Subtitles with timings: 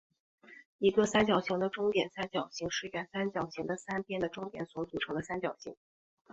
[0.79, 5.75] 一个三角形的中点三角形是原三角形的三边的中点所组成的三角形。